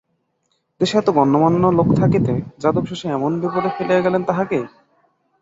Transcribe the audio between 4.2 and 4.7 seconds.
তাহাকেই।